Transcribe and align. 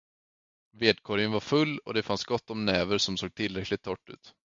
Vedkorgen 0.73 1.31
var 1.31 1.39
full 1.39 1.77
och 1.77 1.93
det 1.93 2.03
fanns 2.03 2.25
gott 2.25 2.49
om 2.49 2.65
näver 2.65 2.97
som 2.97 3.17
såg 3.17 3.33
tillräckligt 3.35 3.81
torrt 3.81 4.09
ut. 4.09 4.33